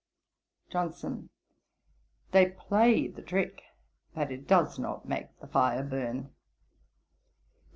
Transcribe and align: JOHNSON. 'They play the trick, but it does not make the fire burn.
JOHNSON. 0.71 1.29
'They 2.31 2.49
play 2.53 3.07
the 3.07 3.21
trick, 3.21 3.61
but 4.15 4.31
it 4.31 4.47
does 4.47 4.79
not 4.79 5.07
make 5.07 5.37
the 5.37 5.45
fire 5.47 5.83
burn. 5.83 6.33